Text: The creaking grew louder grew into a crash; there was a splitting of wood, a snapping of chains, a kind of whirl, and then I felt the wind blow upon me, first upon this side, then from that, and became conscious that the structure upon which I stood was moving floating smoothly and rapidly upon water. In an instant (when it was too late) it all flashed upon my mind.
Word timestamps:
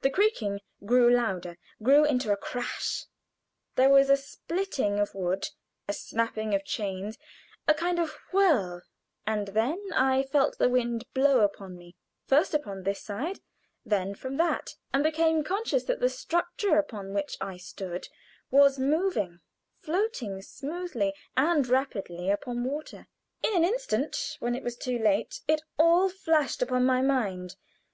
The 0.00 0.08
creaking 0.08 0.60
grew 0.86 1.14
louder 1.14 1.58
grew 1.82 2.06
into 2.06 2.32
a 2.32 2.36
crash; 2.38 3.04
there 3.74 3.90
was 3.90 4.08
a 4.08 4.16
splitting 4.16 4.98
of 4.98 5.14
wood, 5.14 5.48
a 5.86 5.92
snapping 5.92 6.54
of 6.54 6.64
chains, 6.64 7.18
a 7.68 7.74
kind 7.74 7.98
of 7.98 8.16
whirl, 8.32 8.80
and 9.26 9.48
then 9.48 9.84
I 9.94 10.22
felt 10.22 10.56
the 10.56 10.70
wind 10.70 11.04
blow 11.12 11.40
upon 11.40 11.76
me, 11.76 11.94
first 12.26 12.54
upon 12.54 12.84
this 12.84 13.02
side, 13.02 13.40
then 13.84 14.14
from 14.14 14.38
that, 14.38 14.76
and 14.94 15.02
became 15.04 15.44
conscious 15.44 15.84
that 15.84 16.00
the 16.00 16.08
structure 16.08 16.78
upon 16.78 17.12
which 17.12 17.36
I 17.38 17.58
stood 17.58 18.08
was 18.50 18.78
moving 18.78 19.40
floating 19.82 20.40
smoothly 20.40 21.12
and 21.36 21.66
rapidly 21.68 22.30
upon 22.30 22.64
water. 22.64 23.08
In 23.42 23.54
an 23.54 23.64
instant 23.64 24.38
(when 24.40 24.54
it 24.54 24.62
was 24.64 24.78
too 24.78 24.98
late) 24.98 25.42
it 25.46 25.60
all 25.78 26.08
flashed 26.08 26.62
upon 26.62 26.86
my 26.86 27.02
mind. 27.02 27.56